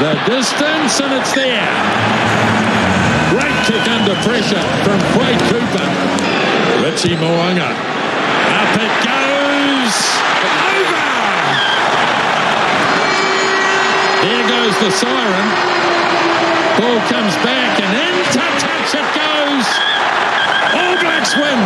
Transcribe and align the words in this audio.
the 0.00 0.14
distance, 0.24 1.00
and 1.00 1.12
it's 1.12 1.32
there. 1.34 1.68
Great 3.30 3.58
kick 3.64 3.84
under 3.88 4.14
pressure 4.22 4.62
from 4.84 4.98
Quade 5.12 5.40
Cooper. 5.50 5.88
Richie 6.84 7.16
Mo'unga. 7.16 7.70
Up 7.72 8.72
it 8.76 8.94
goes. 9.04 9.94
Over. 10.72 11.12
There 14.22 14.44
goes 14.48 14.74
the 14.80 14.90
siren. 14.90 15.48
Ball 16.78 17.00
comes 17.08 17.34
back, 17.44 17.80
and 17.80 17.92
into 17.96 18.40
touch 18.60 18.94
it 18.94 19.08
goes. 19.14 19.66
All 20.74 20.96
Blacks 21.00 21.36
win. 21.36 21.60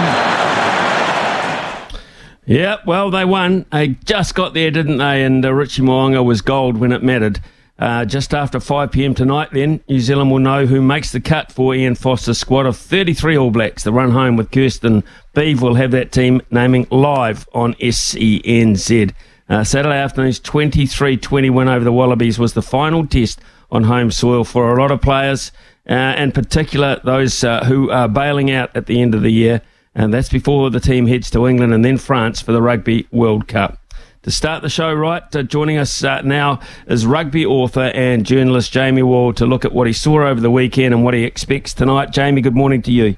Yeah, 2.47 2.77
well, 2.87 3.11
they 3.11 3.25
won. 3.25 3.67
They 3.73 3.89
just 4.05 4.35
got 4.35 4.55
there, 4.55 4.71
didn't 4.71 4.99
they? 4.99 5.25
And 5.25 5.45
uh, 5.45 5.53
Richie 5.53 5.83
Mo'unga 5.83 6.25
was 6.25 6.43
gold 6.43 6.77
when 6.77 6.93
it 6.93 7.03
mattered. 7.03 7.41
Uh, 7.79 8.05
just 8.07 8.33
after 8.33 8.59
5 8.59 8.91
p.m. 8.91 9.15
tonight, 9.15 9.51
then, 9.53 9.81
New 9.89 10.01
Zealand 10.01 10.31
will 10.31 10.39
know 10.39 10.65
who 10.65 10.81
makes 10.81 11.13
the 11.13 11.21
cut 11.21 11.53
for 11.53 11.75
Ian 11.75 11.95
Foster's 11.95 12.39
squad 12.39 12.65
of 12.65 12.77
33 12.77 13.37
All 13.37 13.51
Blacks. 13.51 13.85
The 13.85 13.93
run 13.93 14.13
home 14.13 14.37
with 14.37 14.51
Kirsten 14.51 15.05
Beeve 15.35 15.61
will 15.61 15.75
have 15.75 15.91
that 15.91 16.11
team 16.11 16.41
naming 16.51 16.87
live 16.91 17.47
on 17.53 17.75
SENZ. 17.75 19.13
Uh, 19.49 19.63
Saturday 19.63 19.97
afternoon's 19.97 20.41
23 20.41 21.19
20 21.19 21.51
win 21.51 21.69
over 21.69 21.85
the 21.85 21.93
Wallabies 21.93 22.39
was 22.39 22.55
the 22.55 22.63
final 22.63 23.07
test 23.07 23.41
on 23.71 23.85
home 23.85 24.11
soil 24.11 24.43
for 24.43 24.77
a 24.77 24.81
lot 24.81 24.91
of 24.91 25.01
players, 25.01 25.53
uh, 25.89 26.15
in 26.17 26.33
particular 26.33 27.01
those 27.05 27.45
uh, 27.45 27.65
who 27.65 27.91
are 27.91 28.09
bailing 28.09 28.51
out 28.51 28.75
at 28.75 28.87
the 28.87 29.01
end 29.01 29.15
of 29.15 29.23
the 29.23 29.31
year 29.31 29.63
and 29.95 30.13
that's 30.13 30.29
before 30.29 30.71
the 30.71 30.79
team 30.79 31.07
heads 31.07 31.31
to 31.31 31.47
England 31.47 31.73
and 31.73 31.85
then 31.85 31.97
France 31.97 32.41
for 32.41 32.53
the 32.53 32.61
Rugby 32.61 33.07
World 33.11 33.49
Cup. 33.49 33.79
To 34.27 34.33
start 34.33 34.61
the 34.61 34.69
show 34.69 34.93
right, 34.93 35.23
uh, 35.37 35.45
joining 35.45 35.79
us 35.79 36.03
uh, 36.03 36.21
now 36.23 36.59
is 36.89 37.07
rugby 37.07 37.47
author 37.47 37.93
and 37.95 38.27
journalist 38.27 38.73
Jamie 38.73 39.05
Wall 39.05 39.33
to 39.35 39.47
look 39.47 39.65
at 39.65 39.71
what 39.71 39.87
he 39.87 39.93
saw 39.93 40.27
over 40.27 40.41
the 40.41 40.51
weekend 40.51 40.93
and 40.93 41.05
what 41.05 41.15
he 41.15 41.23
expects 41.23 41.73
tonight. 41.73 42.11
Jamie, 42.11 42.41
good 42.41 42.57
morning 42.57 42.83
to 42.83 42.91
you. 42.91 43.17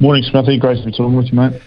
Morning, 0.00 0.22
Smithy. 0.22 0.58
Great 0.58 0.78
to 0.78 0.86
be 0.86 0.92
talking 0.92 1.14
with 1.14 1.26
you, 1.26 1.34
mate. 1.34 1.60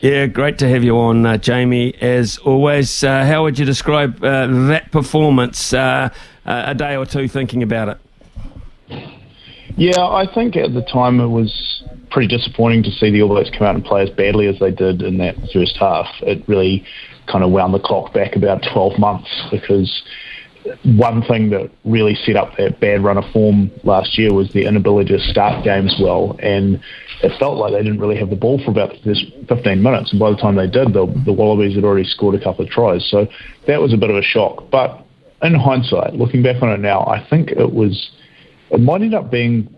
Yeah, 0.00 0.26
great 0.26 0.58
to 0.58 0.68
have 0.68 0.82
you 0.82 0.98
on, 0.98 1.24
uh, 1.24 1.36
Jamie. 1.36 1.94
As 2.00 2.38
always, 2.38 3.04
uh, 3.04 3.24
how 3.24 3.44
would 3.44 3.60
you 3.60 3.64
describe 3.64 4.24
uh, 4.24 4.48
that 4.66 4.90
performance 4.90 5.72
uh, 5.72 6.08
a 6.44 6.74
day 6.74 6.96
or 6.96 7.06
two 7.06 7.28
thinking 7.28 7.62
about 7.62 7.90
it? 7.90 7.98
Yeah, 9.76 10.00
I 10.00 10.26
think 10.34 10.56
at 10.56 10.74
the 10.74 10.82
time 10.82 11.20
it 11.20 11.28
was 11.28 11.84
pretty 12.10 12.26
disappointing 12.26 12.82
to 12.82 12.90
see 12.90 13.12
the 13.12 13.22
All 13.22 13.28
Blacks 13.28 13.50
come 13.56 13.68
out 13.68 13.76
and 13.76 13.84
play 13.84 14.02
as 14.02 14.10
badly 14.10 14.48
as 14.48 14.58
they 14.58 14.72
did 14.72 15.00
in 15.00 15.18
that 15.18 15.36
first 15.52 15.76
half. 15.78 16.08
It 16.22 16.42
really 16.48 16.84
kind 17.30 17.44
of 17.44 17.50
wound 17.50 17.74
the 17.74 17.78
clock 17.78 18.12
back 18.12 18.36
about 18.36 18.62
12 18.72 18.98
months 18.98 19.28
because 19.50 20.02
one 20.84 21.22
thing 21.22 21.50
that 21.50 21.70
really 21.84 22.14
set 22.14 22.36
up 22.36 22.56
that 22.58 22.80
bad 22.80 23.02
run 23.02 23.16
of 23.16 23.24
form 23.32 23.70
last 23.82 24.18
year 24.18 24.32
was 24.32 24.52
the 24.52 24.66
inability 24.66 25.16
to 25.16 25.20
start 25.30 25.64
games 25.64 25.96
well, 26.00 26.36
and 26.40 26.80
it 27.22 27.38
felt 27.38 27.56
like 27.56 27.72
they 27.72 27.82
didn't 27.82 27.98
really 27.98 28.16
have 28.16 28.30
the 28.30 28.36
ball 28.36 28.62
for 28.62 28.70
about 28.70 28.90
the 28.90 28.98
first 29.02 29.24
15 29.48 29.82
minutes. 29.82 30.10
And 30.10 30.20
by 30.20 30.30
the 30.30 30.36
time 30.36 30.56
they 30.56 30.66
did, 30.66 30.92
the, 30.92 31.06
the 31.24 31.32
Wallabies 31.32 31.74
had 31.74 31.84
already 31.84 32.04
scored 32.04 32.34
a 32.34 32.42
couple 32.44 32.64
of 32.64 32.70
tries, 32.70 33.08
so 33.08 33.26
that 33.66 33.80
was 33.80 33.92
a 33.92 33.96
bit 33.96 34.10
of 34.10 34.16
a 34.16 34.22
shock. 34.22 34.70
But 34.70 35.04
in 35.42 35.54
hindsight, 35.54 36.14
looking 36.14 36.42
back 36.42 36.62
on 36.62 36.70
it 36.70 36.80
now, 36.80 37.00
I 37.06 37.26
think 37.28 37.50
it 37.50 37.72
was 37.72 38.10
it 38.70 38.80
might 38.80 39.02
end 39.02 39.14
up 39.14 39.30
being 39.30 39.74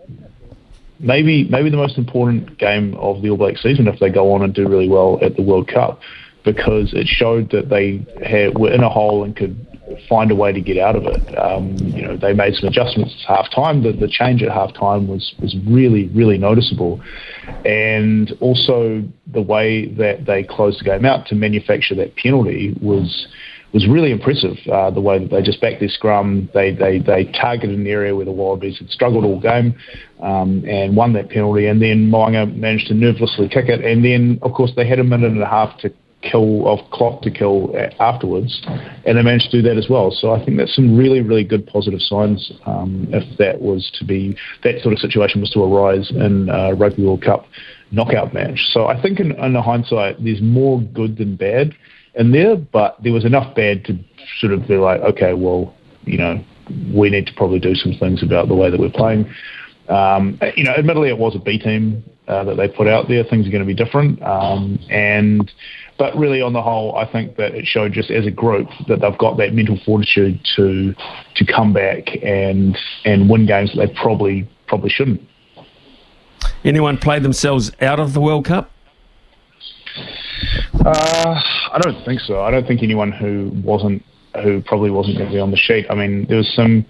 maybe 0.99 1.45
maybe 1.45 1.69
the 1.69 1.77
most 1.77 1.97
important 1.97 2.57
game 2.57 2.95
of 2.95 3.21
the 3.21 3.29
All 3.29 3.37
Black 3.37 3.57
season 3.57 3.87
if 3.87 3.99
they 3.99 4.09
go 4.09 4.33
on 4.33 4.41
and 4.41 4.53
do 4.53 4.67
really 4.67 4.89
well 4.89 5.19
at 5.21 5.35
the 5.35 5.41
World 5.41 5.67
Cup, 5.67 6.01
because 6.43 6.93
it 6.93 7.07
showed 7.07 7.51
that 7.51 7.69
they 7.69 8.05
had, 8.25 8.57
were 8.57 8.71
in 8.71 8.83
a 8.83 8.89
hole 8.89 9.23
and 9.23 9.35
could 9.35 9.55
find 10.09 10.31
a 10.31 10.35
way 10.35 10.51
to 10.51 10.61
get 10.61 10.77
out 10.77 10.95
of 10.95 11.03
it. 11.05 11.37
Um, 11.37 11.75
you 11.77 12.01
know, 12.01 12.17
they 12.17 12.33
made 12.33 12.55
some 12.55 12.69
adjustments 12.69 13.15
at 13.27 13.35
half 13.35 13.51
time. 13.53 13.83
The, 13.83 13.91
the 13.91 14.07
change 14.07 14.41
at 14.41 14.51
half 14.51 14.73
time 14.73 15.07
was, 15.07 15.33
was 15.41 15.55
really, 15.67 16.07
really 16.09 16.37
noticeable. 16.37 17.01
And 17.65 18.31
also 18.39 19.03
the 19.27 19.41
way 19.41 19.87
that 19.95 20.25
they 20.25 20.43
closed 20.43 20.79
the 20.79 20.85
game 20.85 21.05
out 21.05 21.27
to 21.27 21.35
manufacture 21.35 21.95
that 21.95 22.15
penalty 22.15 22.75
was 22.81 23.27
was 23.73 23.87
really 23.87 24.11
impressive. 24.11 24.55
Uh, 24.71 24.91
the 24.91 25.01
way 25.01 25.17
that 25.17 25.31
they 25.31 25.41
just 25.41 25.59
backed 25.59 25.79
their 25.79 25.89
scrum, 25.89 26.47
they 26.53 26.71
they 26.71 26.99
they 26.99 27.25
targeted 27.31 27.77
an 27.77 27.87
area 27.87 28.15
where 28.15 28.25
the 28.25 28.31
Wallabies 28.31 28.77
had 28.77 28.89
struggled 28.89 29.25
all 29.25 29.39
game, 29.39 29.73
um, 30.21 30.63
and 30.67 30.95
won 30.95 31.13
that 31.13 31.29
penalty. 31.29 31.65
And 31.65 31.81
then 31.81 32.09
Mo'unga 32.09 32.55
managed 32.55 32.87
to 32.89 32.93
nervelessly 32.93 33.51
kick 33.51 33.69
it. 33.69 33.83
And 33.83 34.05
then 34.05 34.37
of 34.43 34.53
course 34.53 34.71
they 34.75 34.87
had 34.87 34.99
a 34.99 35.03
minute 35.03 35.31
and 35.31 35.41
a 35.41 35.47
half 35.47 35.77
to 35.79 35.91
kill 36.23 36.67
of 36.67 36.79
clock 36.91 37.21
to 37.21 37.31
kill 37.31 37.75
afterwards, 37.99 38.61
and 39.05 39.17
they 39.17 39.21
managed 39.21 39.51
to 39.51 39.61
do 39.61 39.67
that 39.67 39.77
as 39.77 39.87
well. 39.89 40.09
So 40.11 40.31
I 40.31 40.43
think 40.43 40.57
that's 40.57 40.75
some 40.75 40.97
really 40.97 41.21
really 41.21 41.43
good 41.43 41.67
positive 41.67 42.01
signs. 42.01 42.51
Um, 42.65 43.07
if 43.11 43.37
that 43.37 43.61
was 43.61 43.91
to 43.99 44.05
be 44.05 44.37
that 44.63 44.81
sort 44.81 44.93
of 44.93 44.99
situation 44.99 45.41
was 45.41 45.51
to 45.51 45.63
arise 45.63 46.09
in 46.11 46.49
uh, 46.49 46.71
Rugby 46.71 47.05
World 47.05 47.21
Cup 47.21 47.45
knockout 47.91 48.33
match. 48.33 48.59
So 48.71 48.87
I 48.87 48.99
think 48.99 49.19
in, 49.19 49.31
in 49.31 49.55
hindsight, 49.55 50.23
there's 50.23 50.41
more 50.41 50.81
good 50.81 51.17
than 51.17 51.35
bad 51.35 51.73
in 52.15 52.31
there, 52.31 52.55
but 52.55 52.97
there 53.03 53.13
was 53.13 53.25
enough 53.25 53.55
bad 53.55 53.85
to 53.85 53.97
sort 54.39 54.53
of 54.53 54.67
be 54.67 54.75
like, 54.75 55.01
okay, 55.01 55.33
well, 55.33 55.73
you 56.05 56.17
know, 56.17 56.43
we 56.93 57.09
need 57.09 57.27
to 57.27 57.33
probably 57.35 57.59
do 57.59 57.75
some 57.75 57.93
things 57.99 58.23
about 58.23 58.47
the 58.47 58.55
way 58.55 58.69
that 58.69 58.79
we're 58.79 58.91
playing. 58.91 59.31
Um, 59.89 60.39
you 60.55 60.63
know, 60.63 60.71
admittedly, 60.71 61.09
it 61.09 61.17
was 61.17 61.35
a 61.35 61.39
B 61.39 61.59
team 61.59 62.03
uh, 62.27 62.43
that 62.45 62.55
they 62.55 62.67
put 62.67 62.87
out 62.87 63.07
there. 63.07 63.23
Things 63.23 63.47
are 63.47 63.51
going 63.51 63.61
to 63.61 63.67
be 63.67 63.75
different, 63.75 64.21
um, 64.23 64.79
and 64.89 65.51
but 65.97 66.15
really, 66.17 66.41
on 66.41 66.53
the 66.53 66.61
whole, 66.61 66.95
I 66.95 67.09
think 67.11 67.35
that 67.37 67.53
it 67.53 67.65
showed 67.65 67.93
just 67.93 68.09
as 68.09 68.25
a 68.25 68.31
group 68.31 68.67
that 68.87 69.01
they've 69.01 69.17
got 69.17 69.37
that 69.37 69.53
mental 69.53 69.79
fortitude 69.85 70.39
to 70.55 70.93
to 71.35 71.45
come 71.45 71.73
back 71.73 72.07
and 72.23 72.77
and 73.05 73.29
win 73.29 73.45
games 73.45 73.73
that 73.75 73.87
they 73.87 73.93
probably 73.93 74.47
probably 74.67 74.89
shouldn't. 74.89 75.21
Anyone 76.65 76.97
play 76.97 77.19
themselves 77.19 77.71
out 77.81 77.99
of 77.99 78.13
the 78.13 78.21
World 78.21 78.45
Cup? 78.45 78.71
Uh, 80.85 81.41
I 81.71 81.79
don't 81.81 82.03
think 82.05 82.19
so. 82.21 82.41
I 82.41 82.51
don't 82.51 82.67
think 82.67 82.81
anyone 82.83 83.11
who 83.11 83.51
wasn't 83.63 84.03
who 84.43 84.61
probably 84.61 84.89
wasn't 84.89 85.17
going 85.17 85.29
to 85.29 85.33
be 85.33 85.39
on 85.39 85.51
the 85.51 85.57
sheet. 85.57 85.85
I 85.89 85.95
mean, 85.95 86.25
there 86.27 86.37
was 86.37 86.51
some 86.55 86.85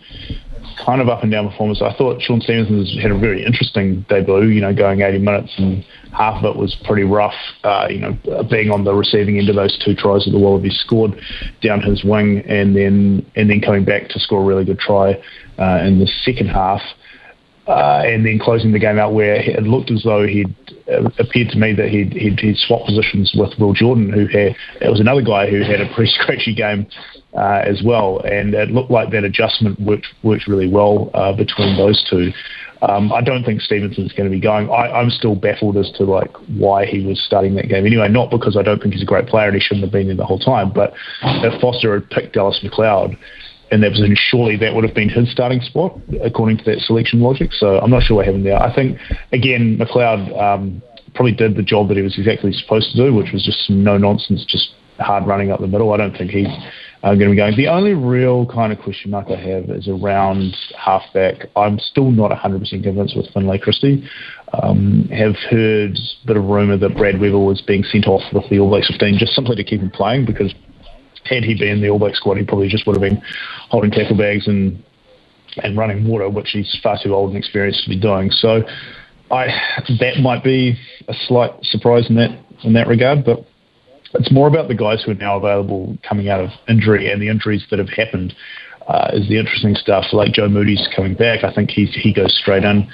kind 0.85 1.01
of 1.01 1.09
up 1.09 1.23
and 1.23 1.31
down 1.31 1.49
performance. 1.49 1.81
I 1.81 1.93
thought 1.93 2.21
Shaun 2.21 2.41
Stevenson 2.41 2.85
had 2.99 3.11
a 3.11 3.17
very 3.17 3.45
interesting 3.45 4.05
debut. 4.09 4.47
You 4.47 4.61
know, 4.61 4.73
going 4.73 5.01
80 5.01 5.19
minutes 5.19 5.53
and 5.57 5.85
half 6.11 6.43
of 6.43 6.55
it 6.55 6.59
was 6.59 6.75
pretty 6.83 7.03
rough. 7.03 7.33
Uh, 7.63 7.87
you 7.89 7.99
know, 7.99 8.17
being 8.49 8.71
on 8.71 8.83
the 8.83 8.93
receiving 8.93 9.37
end 9.37 9.49
of 9.49 9.55
those 9.55 9.77
two 9.83 9.95
tries 9.95 10.25
that 10.25 10.31
the 10.31 10.39
Wallabies 10.39 10.79
scored 10.85 11.19
down 11.61 11.81
his 11.81 12.03
wing, 12.03 12.43
and 12.47 12.75
then 12.75 13.25
and 13.35 13.49
then 13.49 13.61
coming 13.61 13.85
back 13.85 14.09
to 14.09 14.19
score 14.19 14.41
a 14.41 14.45
really 14.45 14.65
good 14.65 14.79
try 14.79 15.13
uh, 15.57 15.83
in 15.83 15.99
the 15.99 16.07
second 16.23 16.47
half 16.47 16.81
uh, 17.67 18.01
and 18.05 18.25
then 18.25 18.39
closing 18.39 18.71
the 18.71 18.79
game 18.79 18.99
out 18.99 19.13
where 19.13 19.35
it 19.35 19.63
looked 19.63 19.89
as 19.91 20.03
though 20.03 20.27
he'd 20.27 20.53
uh, 20.91 21.09
appeared 21.19 21.49
to 21.49 21.57
me 21.57 21.73
that 21.73 21.87
he'd, 21.87 22.11
he'd, 22.11 22.39
he'd 22.39 22.57
swapped 22.57 22.85
positions 22.85 23.33
with 23.37 23.57
Will 23.57 23.73
Jordan, 23.73 24.11
who 24.11 24.27
had 24.27 24.55
it 24.81 24.89
was 24.89 24.99
another 24.99 25.21
guy 25.21 25.49
who 25.49 25.61
had 25.61 25.79
a 25.79 25.93
pretty 25.93 26.11
scratchy 26.19 26.53
game 26.53 26.87
uh, 27.33 27.61
as 27.65 27.81
well, 27.85 28.19
and 28.19 28.53
it 28.53 28.69
looked 28.71 28.91
like 28.91 29.11
that 29.11 29.23
adjustment 29.23 29.79
worked 29.79 30.07
worked 30.23 30.47
really 30.47 30.69
well 30.69 31.09
uh, 31.13 31.33
between 31.33 31.77
those 31.77 32.05
two. 32.09 32.31
Um, 32.81 33.13
I 33.13 33.21
don't 33.21 33.45
think 33.45 33.61
Stevenson's 33.61 34.11
going 34.11 34.29
to 34.29 34.35
be 34.35 34.41
going. 34.41 34.69
I, 34.69 34.99
am 34.99 35.09
still 35.09 35.35
baffled 35.35 35.77
as 35.77 35.89
to 35.91 36.03
like 36.03 36.35
why 36.57 36.85
he 36.85 37.05
was 37.05 37.23
starting 37.25 37.55
that 37.55 37.69
game 37.69 37.85
anyway. 37.85 38.09
Not 38.09 38.29
because 38.29 38.57
I 38.57 38.61
don't 38.61 38.81
think 38.81 38.93
he's 38.93 39.03
a 39.03 39.05
great 39.05 39.27
player 39.27 39.47
and 39.47 39.55
he 39.55 39.61
shouldn't 39.61 39.85
have 39.85 39.93
been 39.93 40.07
there 40.07 40.17
the 40.17 40.25
whole 40.25 40.39
time, 40.39 40.73
but 40.73 40.93
if 41.21 41.61
Foster 41.61 41.93
had 41.93 42.09
picked 42.09 42.33
Dallas 42.33 42.59
McLeod 42.61 43.17
in 43.73 43.81
that 43.81 43.91
position, 43.91 44.15
surely 44.15 44.55
that 44.57 44.73
would 44.73 44.83
have 44.83 44.93
been 44.93 45.09
his 45.09 45.31
starting 45.31 45.61
spot 45.61 45.99
according 46.23 46.57
to 46.57 46.63
that 46.65 46.79
selection 46.79 47.21
logic. 47.21 47.51
So 47.53 47.79
I'm 47.79 47.89
not 47.89 48.03
sure 48.03 48.17
what 48.17 48.25
happened 48.25 48.45
there. 48.45 48.61
I 48.61 48.73
think 48.73 48.99
again, 49.31 49.77
McLeod 49.79 50.39
um, 50.39 50.81
probably 51.15 51.33
did 51.33 51.55
the 51.55 51.63
job 51.63 51.87
that 51.89 51.97
he 51.97 52.03
was 52.03 52.17
exactly 52.17 52.53
supposed 52.53 52.91
to 52.91 52.97
do, 52.97 53.13
which 53.13 53.31
was 53.33 53.43
just 53.43 53.69
no 53.69 53.97
nonsense, 53.97 54.45
just 54.47 54.75
hard 54.99 55.25
running 55.25 55.51
up 55.51 55.59
the 55.59 55.67
middle. 55.67 55.91
I 55.91 55.97
don't 55.97 56.15
think 56.15 56.31
he's 56.31 56.47
uh, 57.03 57.15
going 57.15 57.29
to 57.29 57.31
be 57.31 57.35
going. 57.35 57.55
The 57.57 57.67
only 57.67 57.93
real 57.93 58.45
kind 58.45 58.71
of 58.71 58.79
question 58.79 59.11
mark 59.11 59.27
I 59.29 59.35
have 59.35 59.69
is 59.69 59.87
around 59.87 60.55
halfback. 60.77 61.47
I'm 61.55 61.79
still 61.79 62.11
not 62.11 62.31
100% 62.31 62.83
convinced 62.83 63.17
with 63.17 63.27
Finlay 63.33 63.57
Christie. 63.57 64.07
Um, 64.61 65.09
have 65.09 65.35
heard 65.49 65.97
a 65.97 66.27
bit 66.27 66.37
of 66.37 66.45
rumour 66.45 66.77
that 66.77 66.95
Brad 66.95 67.19
Weber 67.19 67.39
was 67.39 67.61
being 67.61 67.83
sent 67.83 68.07
off 68.07 68.21
with 68.31 68.47
the 68.49 68.59
All 68.59 68.69
Blacks 68.69 68.87
15 68.87 69.17
just 69.17 69.33
simply 69.33 69.55
to 69.55 69.63
keep 69.63 69.81
him 69.81 69.89
playing 69.89 70.25
because 70.25 70.53
had 71.25 71.43
he 71.43 71.55
been 71.57 71.81
the 71.81 71.89
All 71.89 71.99
Black 71.99 72.15
squad, 72.15 72.37
he 72.37 72.45
probably 72.45 72.67
just 72.67 72.85
would 72.87 72.95
have 72.95 73.01
been 73.01 73.21
holding 73.69 73.91
tackle 73.91 74.17
bags 74.17 74.47
and 74.47 74.83
and 75.57 75.77
running 75.77 76.07
water, 76.07 76.29
which 76.29 76.49
he's 76.49 76.79
far 76.81 76.97
too 77.01 77.13
old 77.13 77.29
and 77.29 77.37
experienced 77.37 77.83
to 77.83 77.89
be 77.89 77.99
doing. 77.99 78.31
So, 78.31 78.63
I 79.31 79.47
that 79.99 80.19
might 80.21 80.43
be 80.43 80.77
a 81.07 81.13
slight 81.27 81.51
surprise 81.63 82.09
in 82.09 82.15
that 82.15 82.37
in 82.63 82.73
that 82.73 82.87
regard, 82.87 83.25
but 83.25 83.45
it's 84.15 84.31
more 84.31 84.47
about 84.47 84.67
the 84.67 84.75
guys 84.75 85.03
who 85.03 85.11
are 85.11 85.15
now 85.15 85.37
available 85.37 85.97
coming 86.07 86.29
out 86.29 86.39
of 86.39 86.49
injury 86.67 87.11
and 87.11 87.21
the 87.21 87.29
injuries 87.29 87.65
that 87.69 87.79
have 87.79 87.89
happened. 87.89 88.33
Uh, 88.87 89.11
is 89.13 89.29
the 89.29 89.39
interesting 89.39 89.75
stuff. 89.75 90.03
Like 90.11 90.33
Joe 90.33 90.49
Moody's 90.49 90.89
coming 90.93 91.13
back, 91.13 91.45
I 91.45 91.53
think 91.53 91.69
he's, 91.69 91.95
he 91.95 92.13
goes 92.13 92.37
straight 92.37 92.65
in. 92.65 92.85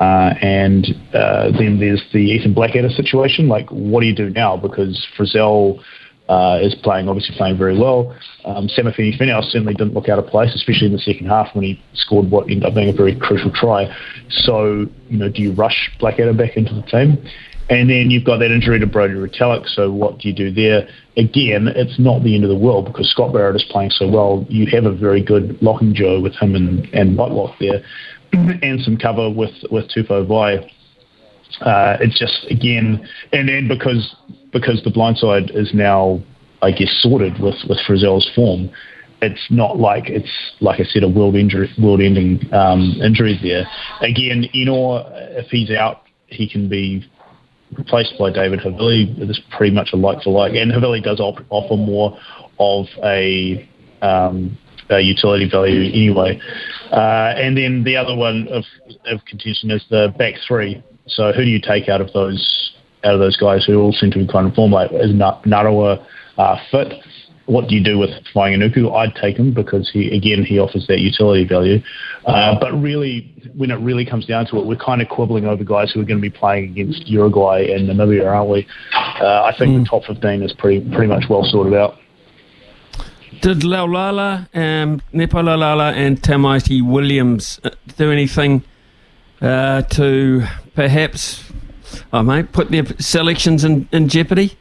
Uh, 0.00 0.34
and 0.42 0.84
uh, 1.14 1.52
then 1.56 1.78
there's 1.78 2.02
the 2.12 2.18
Ethan 2.18 2.52
Blackadder 2.52 2.88
situation. 2.88 3.46
Like, 3.46 3.70
what 3.70 4.00
do 4.00 4.06
you 4.06 4.14
do 4.14 4.28
now? 4.28 4.56
Because 4.56 5.06
Frizell 5.16 5.80
uh, 6.28 6.58
is 6.60 6.74
playing, 6.82 7.08
obviously 7.08 7.36
playing 7.36 7.56
very 7.56 7.78
well. 7.78 8.16
Um, 8.44 8.68
Samipeni 8.68 9.18
Finau 9.18 9.42
certainly 9.44 9.74
didn't 9.74 9.94
look 9.94 10.08
out 10.08 10.18
of 10.18 10.26
place, 10.26 10.54
especially 10.54 10.86
in 10.86 10.92
the 10.92 10.98
second 10.98 11.26
half 11.26 11.54
when 11.54 11.64
he 11.64 11.82
scored 11.94 12.30
what 12.30 12.50
ended 12.50 12.64
up 12.64 12.74
being 12.74 12.88
a 12.88 12.92
very 12.92 13.14
crucial 13.16 13.50
try. 13.52 13.86
So, 14.30 14.86
you 15.08 15.18
know, 15.18 15.28
do 15.28 15.42
you 15.42 15.52
rush 15.52 15.90
Blackadder 16.00 16.34
back 16.34 16.56
into 16.56 16.74
the 16.74 16.82
team? 16.82 17.24
And 17.68 17.90
then 17.90 18.10
you've 18.10 18.24
got 18.24 18.38
that 18.38 18.52
injury 18.52 18.78
to 18.78 18.86
Brodie 18.86 19.14
Retallick. 19.14 19.66
So 19.66 19.90
what 19.90 20.18
do 20.18 20.28
you 20.28 20.34
do 20.34 20.52
there? 20.52 20.88
Again, 21.16 21.68
it's 21.74 21.98
not 21.98 22.22
the 22.22 22.34
end 22.34 22.44
of 22.44 22.50
the 22.50 22.56
world 22.56 22.86
because 22.86 23.10
Scott 23.10 23.32
Barrett 23.32 23.56
is 23.56 23.66
playing 23.70 23.90
so 23.90 24.08
well. 24.08 24.46
You 24.48 24.66
have 24.66 24.84
a 24.84 24.94
very 24.94 25.22
good 25.22 25.60
locking 25.60 25.92
Joe 25.92 26.20
with 26.20 26.34
him 26.36 26.54
and, 26.54 26.86
and 26.94 27.16
Whitelock 27.16 27.56
there 27.58 27.82
and 28.32 28.80
some 28.82 28.96
cover 28.96 29.30
with, 29.30 29.50
with 29.70 29.90
Tupou 29.90 30.26
Vaa'i. 30.26 30.70
Uh, 31.60 31.96
it's 32.00 32.18
just, 32.18 32.46
again, 32.50 33.06
and 33.32 33.48
then 33.48 33.68
because 33.68 34.14
because 34.52 34.82
the 34.84 34.90
blindside 34.90 35.54
is 35.54 35.72
now, 35.74 36.20
I 36.62 36.70
guess, 36.70 36.88
sorted 37.02 37.40
with, 37.40 37.56
with 37.68 37.78
Frizell's 37.86 38.30
form, 38.34 38.70
it's 39.22 39.46
not 39.50 39.78
like 39.78 40.04
it's 40.08 40.30
like 40.60 40.80
I 40.80 40.84
said 40.84 41.02
a 41.02 41.08
world 41.08 41.34
injury, 41.34 41.70
world 41.78 42.00
ending 42.00 42.40
um, 42.52 42.96
injury 43.02 43.38
there. 43.42 43.66
Again, 44.00 44.46
Ennor, 44.54 45.04
if 45.38 45.48
he's 45.48 45.70
out, 45.70 46.02
he 46.26 46.48
can 46.48 46.68
be 46.68 47.04
replaced 47.76 48.14
by 48.18 48.30
David 48.30 48.60
Havili. 48.60 49.18
It's 49.18 49.40
pretty 49.56 49.74
much 49.74 49.90
a 49.92 49.96
like 49.96 50.22
for 50.22 50.30
like, 50.30 50.52
and 50.54 50.70
Havili 50.72 51.02
does 51.02 51.20
op- 51.20 51.44
offer 51.50 51.76
more 51.76 52.18
of 52.58 52.86
a, 53.02 53.68
um, 54.02 54.56
utility 54.90 55.48
value 55.50 55.90
anyway. 55.90 56.40
Uh, 56.92 57.34
and 57.36 57.56
then 57.56 57.82
the 57.84 57.96
other 57.96 58.14
one 58.14 58.46
of, 58.48 58.64
of 59.06 59.24
contention 59.24 59.70
is 59.70 59.84
the 59.90 60.14
back 60.18 60.34
three. 60.46 60.82
So 61.06 61.32
who 61.32 61.44
do 61.44 61.50
you 61.50 61.60
take 61.60 61.88
out 61.88 62.00
of 62.00 62.12
those 62.12 62.72
out 63.04 63.14
of 63.14 63.20
those 63.20 63.36
guys 63.36 63.64
who 63.64 63.80
all 63.80 63.92
seem 63.92 64.10
to 64.12 64.18
be 64.18 64.26
kind 64.26 64.46
of 64.46 64.54
form? 64.54 64.72
Like 64.72 64.90
is 64.92 65.12
Narawa 65.12 66.04
uh, 66.38 66.56
fit? 66.70 66.92
what 67.46 67.68
do 67.68 67.74
you 67.76 67.82
do 67.82 67.96
with 67.96 68.10
Fainga'anuku? 68.34 68.92
I'd 68.92 69.14
take 69.14 69.36
him 69.36 69.54
because 69.54 69.88
he 69.92 70.14
again 70.14 70.44
he 70.44 70.58
offers 70.58 70.86
that 70.88 70.98
utility 70.98 71.44
value. 71.44 71.80
Uh, 72.26 72.58
but 72.58 72.72
really, 72.72 73.32
when 73.54 73.70
it 73.70 73.76
really 73.76 74.04
comes 74.04 74.26
down 74.26 74.46
to 74.46 74.58
it, 74.58 74.66
we're 74.66 74.76
kind 74.76 75.00
of 75.00 75.08
quibbling 75.08 75.46
over 75.46 75.62
guys 75.62 75.92
who 75.92 76.00
are 76.00 76.04
going 76.04 76.18
to 76.18 76.22
be 76.22 76.30
playing 76.30 76.70
against 76.70 77.06
Uruguay 77.06 77.68
and 77.70 77.88
Namibia, 77.88 78.26
aren't 78.26 78.50
we? 78.50 78.66
Uh, 78.94 79.44
I 79.44 79.54
think 79.56 79.72
mm. 79.72 79.84
the 79.84 79.88
top 79.88 80.04
15 80.04 80.42
is 80.42 80.52
pretty 80.54 80.80
pretty 80.90 81.06
much 81.06 81.24
well 81.30 81.44
sorted 81.44 81.74
out. 81.74 81.96
Did 83.42 83.58
Laulala, 83.58 84.48
um, 84.56 85.00
Nepo 85.12 85.42
Laulala 85.42 85.92
and 85.92 86.20
Tamaiti 86.20 86.82
Williams 86.84 87.60
uh, 87.62 87.70
do 87.96 88.10
anything 88.10 88.64
uh, 89.40 89.82
to 89.82 90.42
perhaps, 90.76 91.42
I 92.12 92.22
might 92.22 92.52
put 92.52 92.70
their 92.70 92.84
selections 93.00 93.64
in, 93.64 93.88
in 93.90 94.08
jeopardy? 94.08 94.56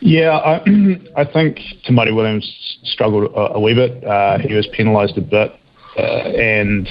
Yeah, 0.00 0.30
I, 0.30 0.60
I 1.16 1.24
think 1.24 1.58
Tamaiti 1.86 2.14
Williams 2.14 2.78
struggled 2.84 3.32
a, 3.32 3.54
a 3.54 3.60
wee 3.60 3.74
bit. 3.74 4.02
Uh, 4.04 4.38
he 4.38 4.54
was 4.54 4.66
penalised 4.72 5.18
a 5.18 5.20
bit, 5.20 5.52
uh, 5.98 6.00
and 6.00 6.88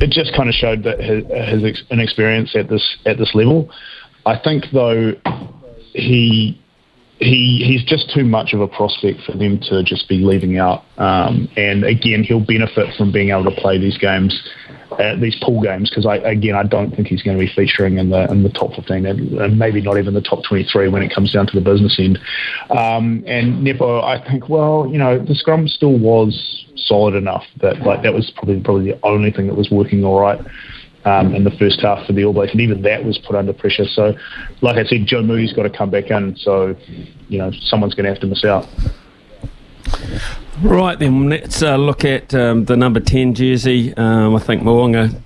it 0.00 0.10
just 0.10 0.34
kind 0.34 0.48
of 0.48 0.54
showed 0.54 0.84
that 0.84 1.00
his, 1.00 1.24
his 1.62 1.82
inexperience 1.90 2.54
at 2.54 2.68
this 2.68 2.96
at 3.04 3.18
this 3.18 3.34
level. 3.34 3.70
I 4.24 4.38
think 4.38 4.66
though 4.72 5.12
he 5.92 6.60
he 7.18 7.64
he's 7.66 7.84
just 7.84 8.12
too 8.14 8.24
much 8.24 8.52
of 8.52 8.60
a 8.60 8.68
prospect 8.68 9.22
for 9.22 9.36
them 9.36 9.58
to 9.70 9.82
just 9.82 10.08
be 10.08 10.18
leaving 10.18 10.58
out. 10.58 10.84
Um, 10.98 11.48
and 11.56 11.84
again, 11.84 12.22
he'll 12.22 12.44
benefit 12.44 12.94
from 12.96 13.10
being 13.10 13.30
able 13.30 13.44
to 13.44 13.60
play 13.60 13.78
these 13.78 13.98
games 13.98 14.48
uh, 14.92 15.16
these 15.16 15.36
pool 15.42 15.60
games 15.60 15.90
because 15.90 16.06
I 16.06 16.16
again 16.16 16.54
I 16.54 16.62
don't 16.62 16.94
think 16.94 17.08
he's 17.08 17.22
going 17.22 17.38
to 17.38 17.44
be 17.44 17.50
featuring 17.54 17.98
in 17.98 18.10
the 18.10 18.30
in 18.30 18.42
the 18.42 18.48
top 18.48 18.72
15 18.74 19.06
and, 19.06 19.58
maybe 19.58 19.80
not 19.80 19.98
even 19.98 20.14
the 20.14 20.22
top 20.22 20.42
23 20.48 20.88
when 20.88 21.02
it 21.02 21.14
comes 21.14 21.32
down 21.32 21.46
to 21.46 21.54
the 21.54 21.60
business 21.60 21.98
end. 21.98 22.18
Um, 22.70 23.22
and 23.26 23.62
Nepo, 23.62 24.00
I 24.00 24.22
think 24.26 24.48
well 24.48 24.88
you 24.90 24.98
know 24.98 25.18
the 25.18 25.34
scrum 25.34 25.68
still 25.68 25.98
was 25.98 26.64
solid 26.76 27.14
enough 27.14 27.44
that 27.60 27.80
like 27.80 28.02
that 28.02 28.14
was 28.14 28.30
probably 28.34 28.60
probably 28.60 28.92
the 28.92 28.98
only 29.02 29.30
thing 29.30 29.46
that 29.48 29.56
was 29.56 29.70
working 29.70 30.04
all 30.04 30.20
right. 30.20 30.40
Um, 31.04 31.32
in 31.34 31.44
the 31.44 31.52
first 31.52 31.80
half 31.80 32.06
for 32.06 32.12
the 32.12 32.24
All 32.24 32.34
Blacks, 32.34 32.52
and 32.52 32.60
even 32.60 32.82
that 32.82 33.02
was 33.02 33.18
put 33.18 33.36
under 33.36 33.52
pressure. 33.52 33.84
So, 33.86 34.12
like 34.60 34.76
I 34.76 34.84
said, 34.84 35.06
Joe 35.06 35.22
Moody's 35.22 35.54
got 35.54 35.62
to 35.62 35.70
come 35.70 35.90
back 35.90 36.10
in. 36.10 36.36
So, 36.36 36.74
you 37.28 37.38
know, 37.38 37.50
someone's 37.62 37.94
going 37.94 38.04
to 38.04 38.10
have 38.10 38.20
to 38.20 38.26
miss 38.26 38.44
out. 38.44 38.66
Right 40.62 40.98
then, 40.98 41.28
let's 41.28 41.62
uh, 41.62 41.76
look 41.76 42.04
at 42.04 42.34
um, 42.34 42.64
the 42.64 42.76
number 42.76 42.98
10 42.98 43.34
jersey. 43.34 43.94
Um, 43.96 44.34
I 44.34 44.40
think 44.40 44.62
Mo'unga 44.62 45.22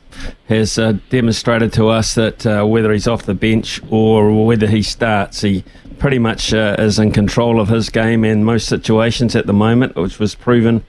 has 0.48 0.78
uh, 0.78 0.98
demonstrated 1.08 1.72
to 1.72 1.88
us 1.88 2.14
that 2.16 2.46
uh, 2.46 2.64
whether 2.64 2.92
he's 2.92 3.08
off 3.08 3.22
the 3.22 3.34
bench 3.34 3.80
or 3.90 4.44
whether 4.44 4.66
he 4.66 4.82
starts, 4.82 5.40
he 5.40 5.64
pretty 5.98 6.18
much 6.18 6.52
uh, 6.52 6.76
is 6.78 6.98
in 6.98 7.12
control 7.12 7.60
of 7.60 7.68
his 7.68 7.88
game 7.88 8.24
in 8.24 8.44
most 8.44 8.68
situations 8.68 9.34
at 9.34 9.46
the 9.46 9.54
moment, 9.54 9.96
which 9.96 10.18
was 10.18 10.34
proven 10.34 10.84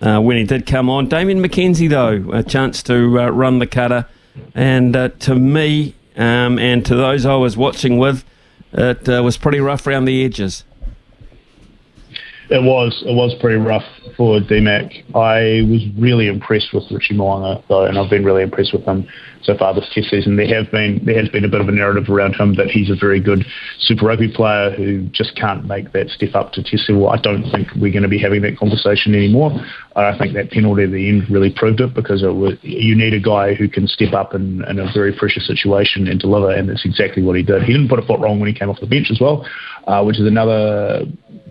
uh, 0.00 0.20
when 0.20 0.36
he 0.36 0.44
did 0.44 0.66
come 0.66 0.90
on. 0.90 1.06
Damian 1.06 1.40
McKenzie, 1.40 1.88
though, 1.88 2.32
a 2.32 2.42
chance 2.42 2.82
to 2.84 3.20
uh, 3.20 3.28
run 3.28 3.60
the 3.60 3.66
cutter. 3.66 4.06
And 4.56 4.94
to 5.20 5.34
me, 5.36 5.94
um, 6.16 6.58
and 6.58 6.84
to 6.86 6.96
those 6.96 7.24
I 7.24 7.36
was 7.36 7.56
watching 7.56 7.98
with, 7.98 8.24
it 8.72 9.06
was 9.06 9.36
pretty 9.36 9.60
rough 9.60 9.86
around 9.86 10.06
the 10.06 10.24
edges. 10.24 10.64
It 12.50 12.62
was 12.62 13.02
it 13.06 13.14
was 13.14 13.34
pretty 13.40 13.56
rough 13.56 13.84
for 14.16 14.40
DMAC. 14.40 15.14
I 15.14 15.62
was 15.70 15.82
really 15.98 16.28
impressed 16.28 16.72
with 16.72 16.84
Richie 16.90 17.14
Mo'unga 17.14 17.62
though, 17.68 17.84
and 17.84 17.98
I've 17.98 18.10
been 18.10 18.24
really 18.24 18.42
impressed 18.42 18.72
with 18.72 18.84
him 18.84 19.06
so 19.42 19.56
far 19.56 19.74
this 19.74 19.88
Test 19.94 20.10
season. 20.10 20.36
There 20.36 20.48
have 20.48 20.70
been 20.70 21.00
there 21.04 21.20
has 21.20 21.28
been 21.28 21.44
a 21.44 21.48
bit 21.48 21.60
of 21.60 21.68
a 21.68 21.72
narrative 21.72 22.08
around 22.08 22.34
him 22.34 22.54
that 22.56 22.68
he's 22.68 22.90
a 22.90 22.96
very 22.98 23.20
good 23.20 23.44
Super 23.80 24.06
Rugby 24.06 24.32
player 24.32 24.70
who 24.70 25.02
just 25.08 25.36
can't 25.36 25.66
make 25.66 25.92
that 25.92 26.08
step 26.10 26.34
up 26.34 26.52
to 26.52 26.62
Test 26.62 26.88
level. 26.88 27.10
I 27.10 27.18
don't 27.18 27.50
think 27.50 27.68
we're 27.76 27.92
going 27.92 28.02
to 28.02 28.08
be 28.08 28.18
having 28.18 28.42
that 28.42 28.58
conversation 28.58 29.14
anymore. 29.14 29.52
I 29.96 30.16
think 30.18 30.34
that 30.34 30.50
penalty 30.50 30.84
at 30.84 30.90
the 30.90 31.08
end 31.08 31.30
really 31.30 31.52
proved 31.54 31.80
it 31.80 31.94
because 31.94 32.22
it 32.22 32.34
was, 32.34 32.54
you 32.62 32.96
need 32.96 33.14
a 33.14 33.20
guy 33.20 33.54
who 33.54 33.68
can 33.68 33.86
step 33.86 34.12
up 34.12 34.34
in, 34.34 34.64
in 34.64 34.80
a 34.80 34.90
very 34.92 35.14
precious 35.16 35.46
situation 35.46 36.08
and 36.08 36.18
deliver, 36.18 36.50
and 36.50 36.68
that's 36.68 36.84
exactly 36.84 37.22
what 37.22 37.36
he 37.36 37.42
did. 37.42 37.62
He 37.62 37.72
didn't 37.72 37.88
put 37.88 38.00
a 38.00 38.06
foot 38.06 38.18
wrong 38.18 38.40
when 38.40 38.48
he 38.48 38.58
came 38.58 38.70
off 38.70 38.80
the 38.80 38.86
bench 38.86 39.08
as 39.10 39.20
well, 39.20 39.46
uh, 39.86 40.02
which 40.02 40.18
is 40.18 40.26
another 40.26 41.04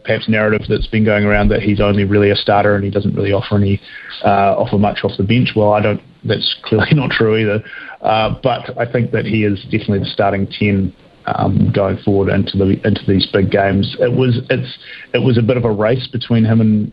perhaps 0.03 0.27
narrative 0.27 0.67
that's 0.67 0.88
been 0.88 1.05
going 1.05 1.24
around 1.24 1.48
that 1.50 1.62
he's 1.62 1.79
only 1.79 2.03
really 2.03 2.29
a 2.29 2.36
starter 2.43 2.75
and 2.75 2.83
he 2.83 2.91
doesn't 2.91 3.15
really 3.15 3.31
offer 3.31 3.55
any 3.55 3.81
uh, 4.23 4.53
offer 4.59 4.77
much 4.77 5.00
off 5.03 5.12
the 5.17 5.23
bench. 5.23 5.53
Well, 5.55 5.73
I 5.73 5.81
don't. 5.81 6.01
That's 6.23 6.55
clearly 6.63 6.89
not 6.93 7.09
true 7.09 7.38
either. 7.38 7.63
Uh, 8.01 8.35
but 8.43 8.77
I 8.77 8.91
think 8.91 9.12
that 9.12 9.25
he 9.25 9.43
is 9.45 9.63
definitely 9.63 10.00
the 10.00 10.12
starting 10.13 10.47
ten 10.47 10.93
um, 11.25 11.71
going 11.73 11.97
forward 11.97 12.29
into 12.29 12.57
the 12.57 12.79
into 12.85 13.01
these 13.07 13.25
big 13.31 13.50
games. 13.50 13.95
It 14.00 14.12
was 14.12 14.41
it's 14.50 14.77
it 15.13 15.23
was 15.23 15.38
a 15.38 15.41
bit 15.41 15.57
of 15.57 15.65
a 15.65 15.71
race 15.71 16.07
between 16.07 16.45
him 16.45 16.62
and 16.62 16.91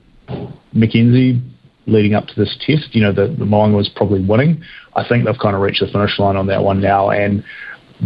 McKenzie 0.74 1.42
leading 1.86 2.14
up 2.14 2.26
to 2.28 2.34
this 2.36 2.56
test. 2.64 2.94
You 2.94 3.02
know, 3.02 3.12
the, 3.12 3.34
the 3.38 3.44
was 3.44 3.90
probably 3.94 4.24
winning. 4.24 4.62
I 4.94 5.06
think 5.06 5.24
they've 5.24 5.38
kind 5.38 5.56
of 5.56 5.62
reached 5.62 5.80
the 5.80 5.90
finish 5.90 6.18
line 6.18 6.36
on 6.36 6.46
that 6.46 6.62
one 6.62 6.80
now. 6.80 7.10
And 7.10 7.44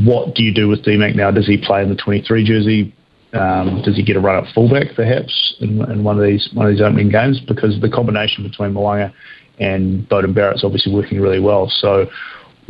what 0.05 0.35
do 0.35 0.43
you 0.43 0.53
do 0.53 0.69
with 0.69 0.85
DMAC 0.85 1.15
now? 1.15 1.31
Does 1.31 1.47
he 1.47 1.57
play 1.57 1.83
in 1.83 1.89
the 1.89 1.97
23 1.97 2.45
jersey? 2.45 2.95
Um, 3.35 3.83
does 3.83 3.97
he 3.97 4.03
get 4.03 4.17
a 4.17 4.21
run 4.21 4.45
at 4.45 4.53
fullback 4.55 4.95
perhaps 4.95 5.55
in, 5.59 5.83
in, 5.91 6.05
one 6.05 6.19
of 6.19 6.25
these 6.25 6.49
one 6.53 6.67
of 6.67 6.73
these 6.73 6.81
opening 6.81 7.09
games? 7.09 7.41
Because 7.41 7.81
the 7.81 7.91
combination 7.91 8.45
between 8.45 8.73
Mo'unga 8.73 9.13
and 9.59 10.09
Beauden 10.09 10.35
Barrett 10.35 10.57
is 10.57 10.65
obviously 10.65 10.93
working 10.93 11.21
really 11.21 11.41
well. 11.41 11.69
So 11.69 12.07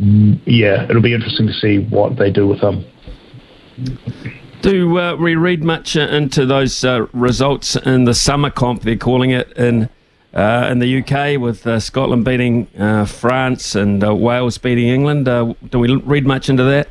mm, 0.01 0.39
yeah, 0.45 0.85
it'll 0.89 1.01
be 1.01 1.13
interesting 1.13 1.47
to 1.47 1.53
see 1.53 1.79
what 1.79 2.17
they 2.17 2.31
do 2.31 2.47
with 2.47 2.59
him. 2.61 2.83
Do 4.61 4.97
uh, 4.97 5.15
we 5.15 5.35
read 5.35 5.63
much 5.63 5.95
into 5.95 6.45
those 6.45 6.83
uh, 6.83 7.05
results 7.13 7.75
in 7.75 8.05
the 8.05 8.15
summer 8.15 8.49
comp? 8.49 8.81
They're 8.81 8.95
calling 8.95 9.29
it 9.29 9.51
in 9.53 9.89
uh, 10.33 10.67
in 10.71 10.79
the 10.79 10.99
UK 10.99 11.39
with 11.39 11.65
uh, 11.67 11.79
Scotland 11.79 12.25
beating 12.25 12.67
uh, 12.77 13.05
France 13.05 13.75
and 13.75 14.03
uh, 14.03 14.13
Wales 14.13 14.57
beating 14.57 14.87
England. 14.87 15.25
do 15.25 15.79
we 15.79 15.95
read 15.95 16.25
much 16.25 16.49
into 16.49 16.63
that? 16.63 16.89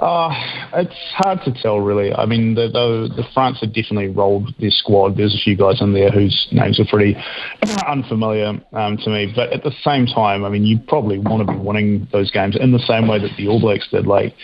Uh, 0.00 0.30
it's 0.76 1.12
hard 1.14 1.40
to 1.44 1.52
tell, 1.52 1.78
really. 1.78 2.10
I 2.14 2.24
mean, 2.24 2.54
the, 2.54 2.68
the, 2.68 3.12
the 3.16 3.28
France 3.34 3.58
have 3.60 3.74
definitely 3.74 4.08
rolled 4.08 4.54
their 4.58 4.70
squad. 4.70 5.18
There's 5.18 5.34
a 5.34 5.44
few 5.44 5.58
guys 5.58 5.82
in 5.82 5.92
there 5.92 6.10
whose 6.10 6.48
names 6.52 6.80
are 6.80 6.86
pretty 6.86 7.14
unfamiliar 7.86 8.58
um, 8.72 8.96
to 8.96 9.10
me. 9.10 9.30
But 9.36 9.52
at 9.52 9.62
the 9.62 9.72
same 9.84 10.06
time, 10.06 10.42
I 10.42 10.48
mean, 10.48 10.64
you 10.64 10.78
probably 10.88 11.18
want 11.18 11.46
to 11.46 11.52
be 11.52 11.58
winning 11.58 12.08
those 12.12 12.30
games 12.30 12.56
in 12.58 12.72
the 12.72 12.78
same 12.78 13.08
way 13.08 13.18
that 13.18 13.36
the 13.36 13.46
All 13.48 13.60
Blacks 13.60 13.88
did. 13.90 14.06
Like, 14.06 14.34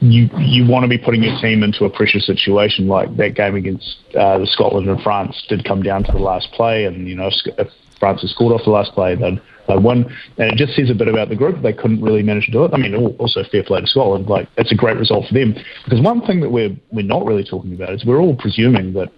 you 0.00 0.28
you 0.36 0.68
want 0.68 0.82
to 0.84 0.88
be 0.88 0.98
putting 0.98 1.22
your 1.22 1.40
team 1.40 1.62
into 1.62 1.86
a 1.86 1.90
pressure 1.90 2.20
situation 2.20 2.86
like 2.86 3.16
that 3.16 3.34
game 3.34 3.54
against 3.54 3.96
uh, 4.18 4.36
the 4.36 4.46
Scotland 4.46 4.86
and 4.90 5.00
France 5.00 5.42
did 5.48 5.64
come 5.64 5.82
down 5.82 6.04
to 6.04 6.12
the 6.12 6.18
last 6.18 6.52
play, 6.52 6.84
and 6.84 7.08
you 7.08 7.14
know 7.14 7.30
if 7.58 7.68
France 7.98 8.20
had 8.20 8.28
scored 8.28 8.52
off 8.52 8.60
the 8.66 8.70
last 8.70 8.92
play, 8.92 9.14
then 9.14 9.40
they 9.68 9.76
won. 9.76 10.04
And 10.38 10.52
it 10.52 10.56
just 10.56 10.74
says 10.74 10.90
a 10.90 10.94
bit 10.94 11.08
about 11.08 11.28
the 11.28 11.36
group. 11.36 11.62
They 11.62 11.72
couldn't 11.72 12.02
really 12.02 12.22
manage 12.22 12.46
to 12.46 12.52
do 12.52 12.64
it. 12.64 12.72
I 12.74 12.76
mean, 12.76 12.94
also 12.94 13.42
fair 13.50 13.64
play 13.64 13.80
to 13.80 13.86
Scotland. 13.86 14.26
Like 14.26 14.48
it's 14.56 14.72
a 14.72 14.74
great 14.74 14.96
result 14.96 15.26
for 15.26 15.34
them 15.34 15.54
because 15.84 16.00
one 16.00 16.24
thing 16.26 16.40
that 16.40 16.50
we're 16.50 16.76
we're 16.90 17.02
not 17.02 17.24
really 17.24 17.44
talking 17.44 17.74
about 17.74 17.92
is 17.92 18.04
we're 18.04 18.20
all 18.20 18.36
presuming 18.36 18.92
that 18.94 19.10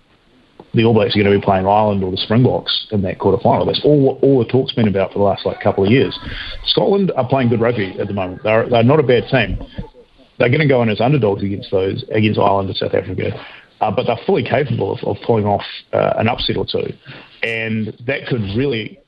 the 0.74 0.84
All 0.84 0.94
Blacks 0.94 1.16
are 1.16 1.22
going 1.22 1.32
to 1.32 1.38
be 1.38 1.44
playing 1.44 1.66
Ireland 1.66 2.04
or 2.04 2.10
the 2.10 2.18
Springboks 2.18 2.88
in 2.90 3.02
that 3.02 3.18
quarter 3.18 3.42
final. 3.42 3.66
That's 3.66 3.80
all 3.84 4.18
all 4.22 4.38
the 4.38 4.50
talk's 4.50 4.72
been 4.72 4.88
about 4.88 5.12
for 5.12 5.18
the 5.18 5.24
last 5.24 5.46
like 5.46 5.60
couple 5.60 5.84
of 5.84 5.90
years. 5.90 6.18
Scotland 6.66 7.12
are 7.16 7.28
playing 7.28 7.48
good 7.48 7.60
rugby 7.60 7.98
at 7.98 8.06
the 8.06 8.14
moment. 8.14 8.42
They're 8.42 8.68
they're 8.68 8.84
not 8.84 9.00
a 9.00 9.02
bad 9.02 9.24
team. 9.30 9.58
They're 10.38 10.50
going 10.50 10.60
to 10.60 10.68
go 10.68 10.82
in 10.82 10.90
as 10.90 11.00
underdogs 11.00 11.42
against 11.42 11.70
those 11.70 12.04
against 12.10 12.38
Ireland 12.38 12.68
and 12.68 12.76
South 12.76 12.94
Africa. 12.94 13.32
Uh, 13.80 13.90
but 13.90 14.06
they're 14.06 14.18
fully 14.24 14.42
capable 14.42 14.92
of, 14.92 15.04
of 15.04 15.16
pulling 15.26 15.44
off 15.44 15.64
uh, 15.92 16.14
an 16.16 16.28
upset 16.28 16.56
or 16.56 16.64
two. 16.64 16.94
And 17.42 17.88
that 18.06 18.26
could 18.26 18.40
really 18.56 18.98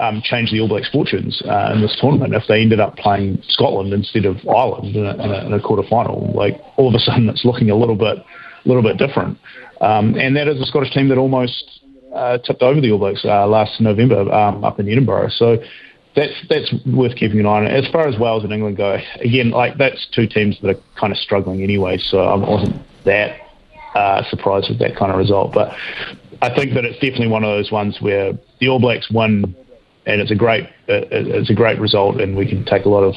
um, 0.00 0.20
change 0.22 0.50
the 0.50 0.60
All 0.60 0.68
Blacks' 0.68 0.90
fortunes 0.90 1.42
uh, 1.44 1.72
in 1.74 1.80
this 1.80 1.96
tournament 2.00 2.34
if 2.34 2.44
they 2.48 2.60
ended 2.60 2.80
up 2.80 2.96
playing 2.96 3.42
Scotland 3.48 3.92
instead 3.92 4.24
of 4.24 4.36
Ireland 4.48 4.96
in 4.96 5.06
a, 5.06 5.14
in 5.14 5.30
a, 5.30 5.46
in 5.46 5.52
a 5.52 5.60
quarter 5.60 5.86
final. 5.88 6.32
Like 6.34 6.60
all 6.76 6.88
of 6.88 6.94
a 6.94 6.98
sudden, 6.98 7.28
it's 7.28 7.44
looking 7.44 7.70
a 7.70 7.76
little 7.76 7.96
bit, 7.96 8.18
little 8.64 8.82
bit 8.82 8.98
different. 8.98 9.38
Um, 9.80 10.14
and 10.14 10.36
that 10.36 10.48
is 10.48 10.60
a 10.60 10.64
Scottish 10.66 10.92
team 10.92 11.08
that 11.08 11.18
almost 11.18 11.80
uh, 12.14 12.38
tipped 12.38 12.62
over 12.62 12.80
the 12.80 12.90
All 12.90 12.98
Blacks 12.98 13.24
uh, 13.24 13.46
last 13.46 13.80
November 13.80 14.30
um, 14.32 14.64
up 14.64 14.80
in 14.80 14.88
Edinburgh. 14.88 15.28
So 15.30 15.58
that's 16.14 16.32
that's 16.48 16.74
worth 16.86 17.14
keeping 17.14 17.38
an 17.40 17.46
eye 17.46 17.58
on. 17.58 17.66
As 17.66 17.86
far 17.92 18.08
as 18.08 18.18
Wales 18.18 18.42
and 18.42 18.52
England 18.52 18.78
go, 18.78 18.98
again, 19.20 19.50
like 19.50 19.76
that's 19.76 20.06
two 20.14 20.26
teams 20.26 20.58
that 20.62 20.76
are 20.76 20.80
kind 20.98 21.12
of 21.12 21.18
struggling 21.18 21.62
anyway. 21.62 21.98
So 21.98 22.18
I 22.18 22.34
wasn't 22.36 22.76
that 23.04 23.38
uh, 23.94 24.22
surprised 24.30 24.70
with 24.70 24.78
that 24.78 24.96
kind 24.96 25.12
of 25.12 25.18
result. 25.18 25.52
But 25.52 25.72
I 26.42 26.54
think 26.54 26.74
that 26.74 26.84
it's 26.84 26.98
definitely 26.98 27.28
one 27.28 27.44
of 27.44 27.50
those 27.50 27.70
ones 27.70 27.98
where 28.00 28.32
the 28.60 28.68
All 28.68 28.80
Blacks 28.80 29.10
won, 29.10 29.54
and 30.06 30.20
it's 30.20 30.30
a 30.30 30.34
great 30.34 30.64
uh, 30.88 31.04
it's 31.10 31.50
a 31.50 31.54
great 31.54 31.78
result, 31.78 32.20
and 32.20 32.36
we 32.36 32.48
can 32.48 32.64
take 32.64 32.84
a 32.84 32.88
lot 32.88 33.02
of 33.02 33.14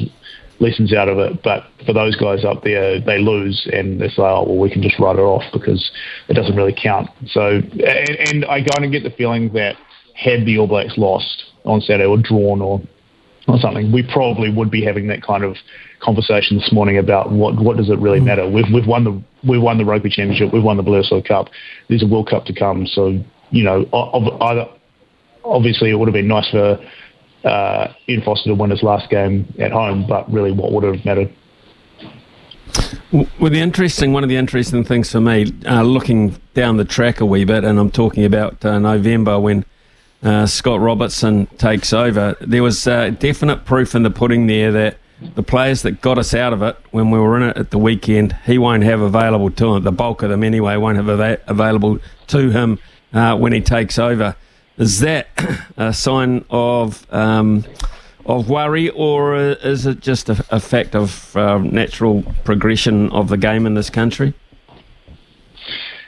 lessons 0.59 0.93
out 0.93 1.07
of 1.07 1.17
it. 1.19 1.41
But 1.43 1.63
for 1.85 1.93
those 1.93 2.15
guys 2.15 2.43
up 2.43 2.63
there, 2.63 2.99
they 2.99 3.19
lose, 3.19 3.67
and 3.71 4.01
they 4.01 4.09
say, 4.09 4.21
"Oh, 4.21 4.43
well, 4.43 4.57
we 4.57 4.69
can 4.69 4.81
just 4.81 4.99
write 4.99 5.15
it 5.15 5.21
off 5.21 5.43
because 5.53 5.91
it 6.27 6.33
doesn't 6.33 6.55
really 6.55 6.75
count." 6.75 7.09
So, 7.27 7.61
and, 7.61 8.09
and 8.09 8.45
I 8.45 8.63
kind 8.63 8.85
of 8.85 8.91
get 8.91 9.03
the 9.03 9.15
feeling 9.15 9.53
that 9.53 9.75
had 10.15 10.45
the 10.45 10.57
All 10.57 10.67
Blacks 10.67 10.97
lost 10.97 11.45
on 11.65 11.81
Saturday 11.81 12.05
or 12.05 12.17
drawn 12.17 12.61
or 12.61 12.81
or 13.47 13.57
something, 13.59 13.91
we 13.91 14.03
probably 14.03 14.51
would 14.51 14.69
be 14.69 14.83
having 14.83 15.07
that 15.07 15.23
kind 15.23 15.43
of 15.43 15.55
conversation 16.01 16.57
this 16.57 16.71
morning 16.71 16.97
about 16.97 17.31
what 17.31 17.59
what 17.59 17.77
does 17.77 17.89
it 17.89 17.99
really 17.99 18.19
matter. 18.19 18.47
We've 18.49 18.67
we've 18.73 18.87
won 18.87 19.03
the 19.03 19.21
we've 19.47 19.61
won 19.61 19.77
the 19.77 19.85
rugby 19.85 20.09
championship, 20.09 20.53
we've 20.53 20.63
won 20.63 20.77
the 20.77 20.83
Bledisloe 20.83 21.25
Cup. 21.27 21.47
There's 21.87 22.03
a 22.03 22.07
World 22.07 22.29
Cup 22.29 22.45
to 22.45 22.53
come, 22.53 22.85
so 22.85 23.19
you 23.51 23.63
know, 23.63 23.87
either 24.41 24.67
obviously 25.49 25.89
it 25.89 25.95
would 25.95 26.07
have 26.07 26.13
been 26.13 26.27
nice 26.27 26.49
for 26.49 26.79
uh, 27.43 27.93
Foster 28.25 28.49
to 28.49 28.55
win 28.55 28.69
his 28.69 28.83
last 28.83 29.09
game 29.09 29.51
at 29.59 29.71
home, 29.71 30.05
but 30.07 30.31
really, 30.31 30.51
what 30.51 30.71
would 30.71 30.83
have 30.83 31.03
mattered? 31.05 31.33
Well, 33.11 33.49
the 33.49 33.59
interesting 33.59 34.13
one 34.13 34.23
of 34.23 34.29
the 34.29 34.35
interesting 34.35 34.83
things 34.83 35.11
for 35.11 35.21
me, 35.21 35.51
uh, 35.65 35.81
looking 35.81 36.39
down 36.53 36.77
the 36.77 36.85
track 36.85 37.21
a 37.21 37.25
wee 37.25 37.43
bit, 37.43 37.63
and 37.63 37.79
I'm 37.79 37.91
talking 37.91 38.25
about 38.25 38.63
uh, 38.63 38.77
November 38.77 39.39
when 39.39 39.65
uh, 40.21 40.45
Scott 40.45 40.79
Robertson 40.79 41.47
takes 41.57 41.93
over, 41.93 42.35
there 42.41 42.61
was 42.61 42.85
uh, 42.85 43.09
definite 43.09 43.65
proof 43.65 43.95
in 43.95 44.03
the 44.03 44.11
pudding 44.11 44.47
there 44.47 44.71
that 44.71 44.97
the 45.35 45.43
players 45.43 45.81
that 45.81 46.01
got 46.01 46.17
us 46.17 46.33
out 46.33 46.53
of 46.53 46.61
it 46.61 46.77
when 46.91 47.09
we 47.09 47.19
were 47.19 47.37
in 47.37 47.43
it 47.43 47.57
at 47.57 47.71
the 47.71 47.77
weekend, 47.77 48.33
he 48.45 48.57
won't 48.57 48.83
have 48.83 49.01
available 49.01 49.49
to 49.51 49.75
him. 49.75 49.83
The 49.83 49.91
bulk 49.91 50.23
of 50.23 50.29
them, 50.29 50.43
anyway, 50.43 50.77
won't 50.77 50.97
have 50.97 51.09
av- 51.09 51.39
available 51.47 51.99
to 52.27 52.49
him 52.51 52.79
uh, 53.13 53.37
when 53.37 53.53
he 53.53 53.61
takes 53.61 53.97
over. 53.97 54.35
Is 54.79 55.01
that 55.01 55.27
a 55.77 55.93
sign 55.93 56.45
of 56.49 57.05
um, 57.11 57.65
of 58.25 58.49
worry, 58.49 58.89
or 58.91 59.35
is 59.35 59.85
it 59.85 59.99
just 59.99 60.29
a, 60.29 60.45
a 60.51 60.59
fact 60.59 60.95
of 60.95 61.35
uh, 61.35 61.57
natural 61.57 62.23
progression 62.45 63.11
of 63.11 63.27
the 63.27 63.37
game 63.37 63.65
in 63.65 63.73
this 63.73 63.89
country? 63.89 64.33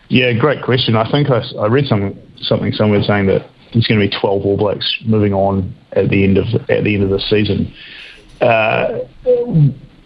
Yeah, 0.07 0.33
great 0.33 0.63
question. 0.63 0.95
I 0.95 1.09
think 1.11 1.29
I, 1.29 1.41
I 1.59 1.67
read 1.67 1.85
some, 1.87 2.19
something 2.41 2.73
somewhere 2.73 3.01
saying 3.03 3.27
that 3.27 3.49
there's 3.73 3.87
going 3.87 3.99
to 3.99 4.07
be 4.07 4.19
12 4.19 4.45
All 4.45 4.57
Blacks 4.57 4.99
moving 5.05 5.33
on 5.33 5.73
at 5.93 6.09
the 6.09 6.23
end 6.23 6.37
of 6.37 6.45
at 6.69 6.83
the 6.83 6.95
end 6.95 7.03
of 7.03 7.09
the 7.09 7.19
season. 7.19 7.73
Uh, 8.39 8.99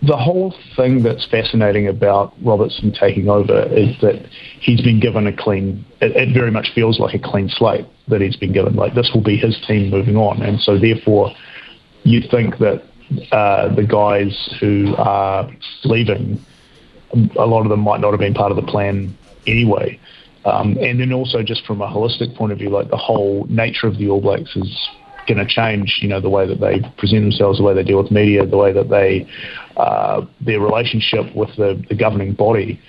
the 0.02 0.18
whole 0.18 0.54
thing 0.76 1.04
that's 1.04 1.26
fascinating 1.26 1.88
about 1.88 2.34
Robertson 2.44 2.92
taking 2.92 3.30
over 3.30 3.64
is 3.64 3.96
that 4.02 4.28
he's 4.60 4.82
been 4.82 5.00
given 5.00 5.26
a 5.28 5.36
clean. 5.36 5.86
It, 6.02 6.16
it, 6.16 6.34
very 6.34 6.52
much 6.52 6.72
feels 6.76 7.00
like 7.00 7.16
a 7.16 7.20
clean 7.20 7.50
slate 7.50 7.86
that 8.08 8.22
he's 8.22 8.36
been 8.36 8.54
given. 8.54 8.76
Like 8.76 8.94
this 8.94 9.12
will 9.14 9.24
be 9.24 9.38
his 9.38 9.60
team 9.68 9.90
moving 9.90 10.16
on, 10.16 10.42
and 10.42 10.60
so 10.60 10.78
therefore, 10.78 11.32
you 12.04 12.22
think 12.30 12.58
that 12.60 12.84
uh, 13.32 13.74
the 13.74 13.84
guys 13.84 14.56
who 14.60 14.94
are 14.98 15.50
leaving, 15.84 16.40
a 17.38 17.46
lot 17.46 17.64
of 17.64 17.70
them 17.70 17.80
might 17.80 18.02
not 18.02 18.12
have 18.12 18.20
been 18.20 18.34
part 18.34 18.52
of 18.52 18.58
the 18.58 18.72
plan 18.72 19.18
anyway. 19.48 20.00
Um, 20.44 20.78
and 20.80 21.00
then 21.00 21.12
also 21.12 21.42
just 21.42 21.66
from 21.66 21.82
a 21.82 21.88
holistic 21.88 22.36
point 22.36 22.52
of 22.52 22.60
view, 22.60 22.70
like 22.70 22.90
the 22.90 22.98
whole 22.98 23.48
nature 23.50 23.88
of 23.88 23.98
the 23.98 24.10
All 24.10 24.22
Blacks 24.22 24.56
is 24.56 24.90
going 25.28 25.38
to 25.38 25.46
change. 25.46 26.00
You 26.02 26.10
know, 26.10 26.22
the 26.22 26.30
way 26.30 26.48
that 26.48 26.60
they 26.60 26.80
present 26.98 27.24
themselves, 27.24 27.58
the 27.58 27.64
way 27.64 27.74
they 27.74 27.84
deal 27.84 28.02
with 28.02 28.12
media, 28.12 28.46
the 28.46 28.58
way 28.58 28.72
that 28.74 28.90
they 28.90 29.28
uh, 29.78 30.26
their 30.42 30.60
relationship 30.60 31.36
with 31.36 31.50
the, 31.58 31.84
the 31.90 31.96
governing 31.96 32.34
body 32.34 32.80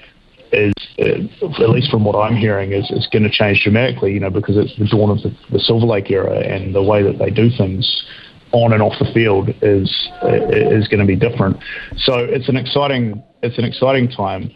is, 0.53 0.73
uh, 0.99 1.63
at 1.63 1.71
least 1.71 1.91
from 1.91 2.05
what 2.05 2.17
I'm 2.17 2.37
hearing, 2.37 2.73
is, 2.73 2.91
is 2.91 3.09
going 3.11 3.25
to 3.25 3.31
change 3.31 3.63
dramatically. 3.63 4.13
You 4.13 4.21
know, 4.21 4.31
because 4.31 4.57
it's 4.57 4.77
the 4.79 4.87
dawn 4.87 5.11
of 5.11 5.23
the, 5.23 5.37
the 5.51 5.59
Silver 5.59 5.87
Lake 5.87 6.11
era, 6.11 6.39
and 6.39 6.75
the 6.75 6.83
way 6.83 7.03
that 7.03 7.19
they 7.19 7.31
do 7.31 7.51
things 7.57 8.07
on 8.53 8.73
and 8.73 8.83
off 8.83 8.95
the 8.99 9.13
field 9.13 9.51
is 9.63 9.91
is 10.23 10.89
going 10.89 11.01
to 11.01 11.07
be 11.07 11.17
different. 11.17 11.57
So 11.99 12.19
it's 12.19 12.49
an 12.49 12.57
exciting 12.57 13.23
it's 13.43 13.59
an 13.59 13.65
exciting 13.65 14.09
time. 14.09 14.51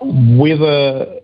Whether 0.00 1.20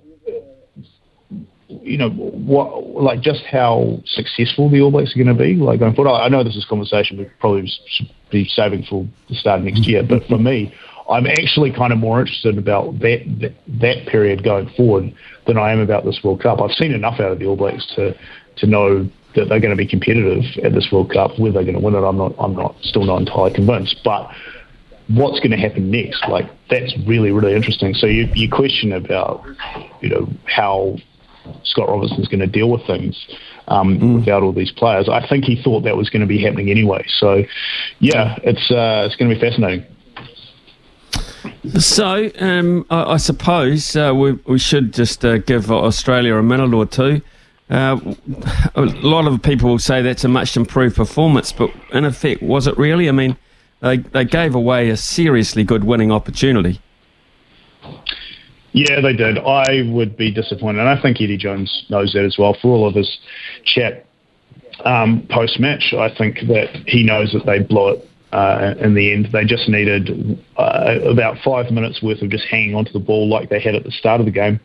you 1.83 1.99
know, 1.99 2.11
what 2.11 2.87
like 3.03 3.21
just 3.21 3.45
how 3.45 4.01
successful 4.07 4.69
the 4.71 4.81
All 4.81 4.91
Blacks 4.91 5.15
are 5.15 5.23
going 5.23 5.37
to 5.37 5.43
be 5.43 5.55
like 5.55 5.81
going 5.81 5.95
forward. 5.95 6.13
I 6.13 6.29
know 6.29 6.45
this 6.45 6.57
is 6.57 6.65
a 6.65 6.69
conversation 6.69 7.19
we 7.19 7.25
probably 7.41 7.71
should 7.87 8.11
be 8.31 8.49
saving 8.49 8.85
for 8.85 9.07
the 9.29 9.35
start 9.35 9.61
of 9.61 9.65
next 9.65 9.87
year, 9.87 10.03
but 10.03 10.25
for 10.27 10.39
me, 10.39 10.75
I'm 11.11 11.27
actually 11.27 11.73
kind 11.73 11.93
of 11.93 11.99
more 11.99 12.21
interested 12.21 12.59
about 12.59 12.99
that, 13.01 13.25
that 13.41 13.55
that 13.81 14.07
period 14.07 14.45
going 14.45 14.69
forward 14.77 15.15
than 15.47 15.59
I 15.59 15.73
am 15.73 15.81
about 15.81 16.05
this 16.05 16.21
World 16.23 16.41
Cup. 16.41 16.61
I've 16.61 16.73
seen 16.73 16.93
enough 16.93 17.21
out 17.21 17.33
of 17.33 17.39
the 17.39 17.47
All 17.47 17.57
Blacks 17.57 17.87
to 17.97 18.17
to 18.57 18.67
know 18.67 19.09
that 19.35 19.49
they're 19.49 19.61
going 19.61 19.71
to 19.71 19.77
be 19.77 19.87
competitive 19.87 20.45
at 20.65 20.73
this 20.73 20.89
World 20.93 21.11
Cup. 21.11 21.39
Whether 21.39 21.55
they're 21.55 21.65
going 21.65 21.75
to 21.75 21.81
win 21.81 21.95
it, 21.95 22.07
I'm 22.07 22.19
not. 22.19 22.35
I'm 22.39 22.55
not 22.55 22.77
still 22.83 23.05
not 23.05 23.21
entirely 23.21 23.53
convinced, 23.53 24.01
but 24.05 24.31
what's 25.09 25.41
going 25.41 25.51
to 25.51 25.57
happen 25.57 25.91
next? 25.91 26.27
Like 26.29 26.49
that's 26.71 26.97
really 27.07 27.33
really 27.33 27.55
interesting. 27.55 27.95
So 27.95 28.07
you 28.07 28.29
you 28.35 28.49
question 28.49 28.93
about 28.93 29.45
you 30.01 30.09
know 30.09 30.29
how 30.47 30.97
Scott 31.65 31.89
Robertson's 31.89 32.29
going 32.29 32.41
to 32.41 32.47
deal 32.47 32.71
with 32.71 32.87
things 32.87 33.27
um, 33.69 33.99
mm. 33.99 34.15
without 34.17 34.43
all 34.43 34.53
these 34.53 34.73
players. 34.73 35.09
I 35.09 35.27
think 35.27 35.45
he 35.45 35.61
thought 35.63 35.85
that 35.85 35.97
was 35.97 36.11
going 36.11 36.21
to 36.21 36.27
be 36.27 36.43
happening 36.43 36.71
anyway. 36.71 37.05
So, 37.19 37.45
yeah, 38.01 38.39
it's 38.43 38.71
uh, 38.71 39.05
it's 39.07 39.17
going 39.17 39.31
to 39.31 39.35
be 39.35 39.41
fascinating. 39.41 39.85
So, 41.79 42.31
um, 42.39 42.87
I, 42.91 43.15
I, 43.15 43.17
suppose 43.17 43.95
uh, 43.97 44.13
we, 44.15 44.33
we 44.47 44.59
should 44.59 44.93
just 44.93 45.25
uh, 45.25 45.39
give 45.39 45.71
Australia 45.71 46.37
a 46.37 46.43
minute 46.43 46.75
or 46.75 46.87
two. 46.87 47.21
Uh, 47.71 47.99
a 48.75 48.83
lot 48.83 49.27
of 49.27 49.43
people 49.43 49.71
will 49.71 49.79
say 49.79 50.03
that's 50.03 50.25
a 50.25 50.29
much 50.29 50.57
improved 50.57 50.97
performance, 50.97 51.53
but 51.53 51.71
in 51.93 52.05
effect, 52.05 52.43
was 52.43 52.67
it 52.67 52.77
really? 52.77 53.09
I 53.09 53.13
mean, 53.13 53.37
they, 53.81 53.99
they 53.99 54.25
gave 54.25 54.55
away 54.55 54.91
a 54.91 54.97
seriously 54.97 55.65
good 55.65 55.85
winning 55.85 56.13
opportunity. 56.13 56.81
Yeah, 58.73 59.01
they 59.03 59.13
did. 59.13 59.39
I 59.39 59.83
would 59.93 60.17
be 60.17 60.33
disappointed, 60.33 60.81
and 60.81 60.89
I 60.89 61.01
think 61.01 61.21
Eddie 61.21 61.37
Jones 61.37 61.85
knows 61.91 62.13
that 62.15 62.25
as 62.25 62.37
well. 62.39 62.57
For 62.61 62.69
all 62.69 62.89
of 62.89 62.95
his 62.95 63.19
chat 63.65 64.07
um, 64.85 65.27
post 65.31 65.61
match, 65.61 65.95
I 65.97 66.15
think 66.17 66.37
that 66.49 66.83
he 66.87 67.03
knows 67.03 67.33
that 67.33 67.45
they 67.45 67.59
blew 67.59 67.91
it 67.91 68.09
uh, 68.33 68.75
in 68.81 68.95
the 68.95 69.13
end. 69.13 69.29
They 69.31 69.45
just 69.45 69.69
needed 69.69 70.43
uh, 70.57 70.99
about 71.07 71.37
five 71.45 71.71
minutes 71.71 72.03
worth 72.03 72.23
of 72.23 72.31
just 72.31 72.45
hanging 72.51 72.75
onto 72.75 72.93
the 72.93 72.99
ball 72.99 73.29
like 73.29 73.51
they 73.51 73.61
had 73.61 73.75
at 73.75 73.85
the 73.85 73.93
start 73.93 74.21
of 74.21 74.27
the 74.27 74.33
game, 74.33 74.59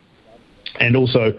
and 0.80 0.96
also. 0.96 1.34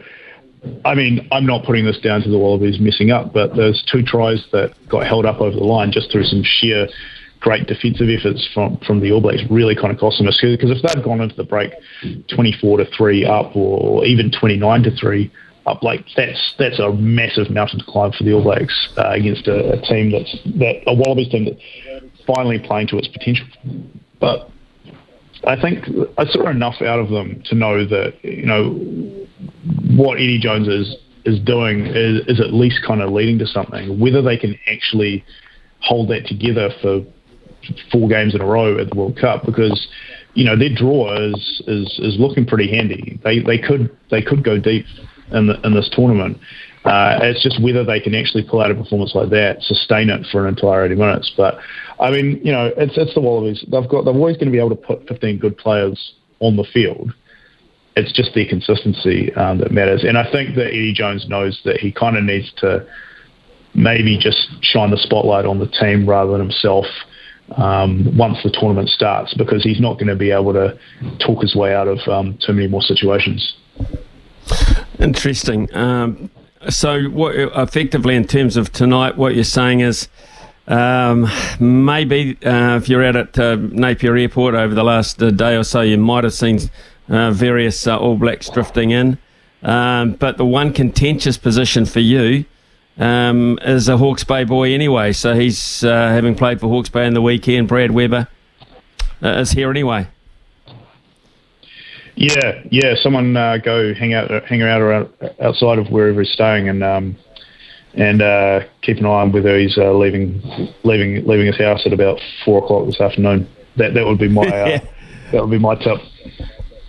I 0.85 0.97
mean, 0.97 1.29
I'm 1.31 1.47
not 1.47 1.65
putting 1.65 1.85
this 1.85 2.01
down 2.01 2.21
to 2.23 2.29
the 2.29 2.37
Wallabies 2.37 2.81
messing 2.81 3.13
up, 3.13 3.33
but 3.33 3.55
there's 3.55 3.81
two 3.93 4.03
tries 4.03 4.45
that 4.51 4.75
got 4.89 5.07
held 5.07 5.25
up 5.25 5.41
over 5.41 5.55
the 5.55 5.63
line 5.63 5.93
just 5.93 6.11
through 6.11 6.25
some 6.25 6.43
sheer 6.43 6.89
great 7.41 7.67
defensive 7.67 8.09
efforts 8.09 8.49
from, 8.53 8.79
from 8.87 9.01
the 9.01 9.13
All 9.13 9.21
Blacks 9.21 9.43
really 9.51 9.75
kind 9.75 9.93
of 9.93 9.99
cost 9.99 10.19
them 10.19 10.27
us 10.29 10.39
because 10.41 10.71
if 10.71 10.83
they'd 10.83 11.05
gone 11.05 11.21
into 11.21 11.37
the 11.37 11.45
break 11.45 11.73
24 12.35 12.79
to 12.79 12.87
three 12.97 13.25
up 13.25 13.55
or 13.55 14.05
even 14.05 14.31
29 14.31 14.83
to 14.83 14.97
three 14.97 15.31
up, 15.67 15.83
like 15.83 16.05
that's 16.17 16.55
that's 16.59 16.79
a 16.79 16.93
massive 16.93 17.51
mountain 17.51 17.79
to 17.79 17.85
climb 17.85 18.13
for 18.13 18.25
the 18.25 18.33
All 18.33 18.43
Blacks 18.43 18.89
uh, 18.97 19.11
against 19.11 19.47
a, 19.47 19.73
a, 19.73 19.83
team 19.83 20.11
that's 20.11 20.37
that 20.59 20.83
a 20.87 20.95
Wallabies 20.95 21.29
team 21.29 21.45
that's 21.45 22.25
finally 22.27 22.59
playing 22.59 22.89
to 22.89 22.99
its 22.99 23.09
potential. 23.09 23.47
But 24.21 24.51
I 25.45 25.61
think 25.61 25.85
I 26.17 26.25
saw 26.27 26.49
enough 26.49 26.83
out 26.83 26.99
of 26.99 27.11
them 27.11 27.43
to 27.47 27.55
know 27.55 27.85
that 27.87 28.15
you 28.23 28.47
know 28.47 28.71
what 29.97 30.17
Eddie 30.17 30.41
Jones 30.41 30.69
is 30.69 30.97
is 31.25 31.39
doing 31.41 31.87
is, 31.87 32.27
is 32.27 32.41
at 32.41 32.53
least 32.53 32.81
kind 32.87 33.03
of 33.03 33.13
leading 33.13 33.39
to 33.39 33.47
something. 33.47 34.01
Whether 34.01 34.23
they 34.23 34.37
can 34.37 34.59
actually 34.67 35.25
hold 35.81 36.09
that 36.11 36.27
together 36.27 36.71
for 36.83 37.05
four 37.91 38.09
games 38.09 38.35
in 38.35 38.41
a 38.41 38.47
row 38.47 38.79
at 38.79 38.91
the 38.91 38.97
World 38.97 39.19
Cup, 39.21 39.45
because 39.45 39.89
you 40.35 40.45
know 40.45 40.57
their 40.57 40.75
draw 40.75 41.15
is 41.15 41.63
is, 41.67 41.99
is 42.03 42.17
looking 42.19 42.47
pretty 42.47 42.71
handy. 42.71 43.19
They 43.25 43.41
they 43.41 43.59
could 43.59 43.97
they 44.11 44.23
could 44.23 44.45
go 44.45 44.59
deep 44.59 44.87
in 45.33 45.49
the, 45.49 45.61
in 45.67 45.75
this 45.75 45.91
tournament. 45.93 46.39
Uh, 46.85 47.19
it's 47.23 47.43
just 47.43 47.63
whether 47.63 47.85
they 47.85 48.01
can 48.01 48.15
actually 48.15 48.43
pull 48.43 48.61
out 48.61 48.71
a 48.71 48.75
performance 48.75 49.15
like 49.15 49.31
that, 49.31 49.61
sustain 49.61 50.09
it 50.09 50.25
for 50.31 50.47
an 50.47 50.55
entire 50.55 50.87
80 50.87 50.95
minutes. 50.95 51.33
But 51.37 51.59
I 52.01 52.11
mean, 52.11 52.41
you 52.43 52.53
know, 52.53 52.73
it's 52.77 52.97
it's 52.97 53.15
the 53.15 53.21
Wallabies. 53.21 53.65
They've 53.71 53.89
got 53.89 54.05
they're 54.05 54.15
always 54.15 54.37
going 54.37 54.47
to 54.47 54.53
be 54.53 54.59
able 54.59 54.71
to 54.71 54.77
put 54.77 55.07
15 55.09 55.39
good 55.39 55.59
players 55.59 56.15
on 56.41 56.57
the 56.57 56.65
field. 56.73 57.13
It's 57.97 58.13
just 58.13 58.33
their 58.35 58.47
consistency 58.47 59.35
um, 59.35 59.59
that 59.59 59.73
matters. 59.73 60.05
And 60.05 60.17
I 60.17 60.31
think 60.31 60.55
that 60.55 60.69
Eddie 60.69 60.95
Jones 60.95 61.27
knows 61.29 61.61
that 61.65 61.79
he 61.79 61.91
kind 61.91 62.17
of 62.17 62.23
needs 62.23 62.53
to 62.59 62.87
maybe 63.75 64.17
just 64.19 64.49
shine 64.63 64.91
the 64.91 64.97
spotlight 64.97 65.45
on 65.45 65.59
the 65.59 65.67
team 65.67 66.09
rather 66.09 66.33
than 66.33 66.41
himself 66.41 66.87
um, 67.57 68.17
once 68.17 68.39
the 68.43 68.51
tournament 68.51 68.89
starts 68.89 69.35
because 69.35 69.63
he's 69.63 69.81
not 69.81 69.95
going 69.95 70.09
to 70.09 70.17
be 70.17 70.31
able 70.31 70.53
to 70.53 70.79
talk 71.19 71.43
his 71.43 71.55
way 71.55 71.75
out 71.75 71.89
of 71.89 71.99
um, 72.09 72.39
too 72.45 72.53
many 72.53 72.69
more 72.69 72.83
situations. 72.83 73.57
Interesting. 74.99 75.75
Um, 75.75 76.31
so, 76.69 77.05
what 77.05 77.35
effectively 77.37 78.17
in 78.17 78.27
terms 78.27 78.57
of 78.57 78.73
tonight, 78.73 79.17
what 79.17 79.35
you're 79.35 79.45
saying 79.45 79.81
is 79.81 80.09
um, 80.67 81.29
maybe 81.61 82.37
uh, 82.45 82.77
if 82.77 82.89
you're 82.89 83.05
out 83.05 83.17
at 83.17 83.39
uh, 83.39 83.57
Napier 83.57 84.17
Airport 84.17 84.55
over 84.55 84.75
the 84.75 84.85
last 84.85 85.23
uh, 85.23 85.31
day 85.31 85.57
or 85.57 85.65
so, 85.65 85.81
you 85.81 85.97
might 85.97 86.25
have 86.25 86.35
seen 86.35 86.59
uh, 87.09 87.31
various 87.31 87.87
uh, 87.87 87.97
All 87.97 88.17
Blacks 88.17 88.51
drifting 88.51 88.91
in. 88.91 89.19
Um, 89.63 90.13
but 90.13 90.37
the 90.37 90.45
one 90.45 90.73
contentious 90.73 91.37
position 91.37 91.85
for 91.85 92.01
you 92.01 92.45
um, 92.99 93.59
is 93.63 93.89
a 93.89 93.97
Hawke's 93.97 94.25
Bay 94.25 94.45
boy 94.45 94.73
anyway. 94.73 95.13
So 95.13 95.35
he's 95.35 95.85
uh, 95.85 96.09
having 96.09 96.35
played 96.35 96.61
for 96.61 96.69
Hawke's 96.69 96.89
Bay 96.89 97.07
in 97.07 97.15
the 97.15 97.23
weekend. 97.23 97.69
Brad 97.69 97.91
Weber 97.93 98.29
is 99.23 99.53
here 99.53 99.71
anyway. 99.71 100.09
Yeah, 102.17 102.63
yeah. 102.71 102.95
Someone 103.01 103.37
uh, 103.37 103.59
go 103.59 103.95
hang 103.95 104.13
out, 104.13 104.29
hang 104.45 104.63
out 104.63 104.81
around 104.81 105.09
outside 105.41 105.79
of 105.79 105.89
wherever 105.89 106.21
he's 106.21 106.33
staying, 106.33 106.69
and 106.69 106.83
um, 106.83 107.17
and 107.95 108.21
uh, 108.21 108.61
keep 108.83 108.99
an 108.99 109.07
eye 109.07 109.23
on 109.23 109.31
whether 109.31 109.57
he's 109.57 109.79
uh, 109.79 109.93
leaving, 109.93 110.43
leaving, 110.83 111.25
leaving 111.27 111.47
his 111.47 111.59
house 111.59 111.87
at 111.87 111.93
about 111.93 112.21
four 112.45 112.63
o'clock 112.63 112.87
this 112.87 113.01
afternoon. 113.01 113.49
That 113.77 113.95
that 113.95 114.05
would 114.05 114.19
be 114.19 114.29
my 114.29 114.43
uh, 114.43 114.67
yeah. 114.67 114.79
that 115.31 115.43
would 115.43 115.51
be 115.51 115.61
my 115.61 115.77
tip. 115.77 116.01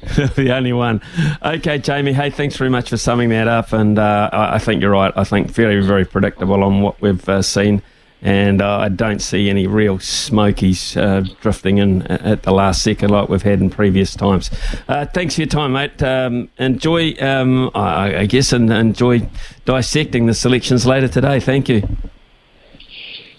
the 0.36 0.54
only 0.56 0.74
one. 0.74 1.02
Okay, 1.44 1.78
Jamie. 1.78 2.14
Hey, 2.14 2.30
thanks 2.30 2.56
very 2.56 2.70
much 2.70 2.90
for 2.90 2.98
summing 2.98 3.30
that 3.30 3.48
up. 3.48 3.74
And 3.74 4.00
uh, 4.00 4.30
I 4.32 4.60
think 4.60 4.82
you're 4.82 4.92
right. 4.92 5.14
I 5.16 5.24
think 5.24 5.52
very, 5.52 5.86
very 5.86 6.06
predictable 6.06 6.64
on 6.64 6.82
what 6.82 7.02
we've 7.02 7.28
uh, 7.28 7.42
seen 7.42 7.82
and 8.22 8.62
uh, 8.62 8.80
I 8.80 8.90
don't 8.90 9.20
see 9.20 9.50
any 9.50 9.66
real 9.68 10.00
smokies 10.00 10.98
uh, 10.98 11.24
drifting 11.42 11.78
in 11.78 12.02
at 12.08 12.44
the 12.44 12.52
last 12.52 12.84
second 12.84 13.12
like 13.12 13.30
we've 13.30 13.42
had 13.42 13.62
in 13.62 13.70
previous 13.70 14.14
times. 14.16 14.50
Uh, 14.88 15.06
thanks 15.06 15.36
for 15.36 15.42
your 15.42 15.48
time, 15.48 15.74
mate. 15.74 16.02
Um, 16.04 16.50
enjoy, 16.58 17.16
um, 17.22 17.72
I, 17.74 18.20
I, 18.20 18.26
guess, 18.26 18.52
and 18.52 18.72
enjoy 18.72 19.28
dissecting 19.66 20.26
the 20.26 20.34
selections 20.34 20.86
later 20.86 21.08
today. 21.08 21.40
Thank 21.40 21.70
you. 21.70 21.88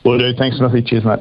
Will 0.05 0.19
do. 0.19 0.35
Thanks, 0.35 0.57
Smithy. 0.57 0.83
Cheers, 0.83 1.05
mate. 1.05 1.21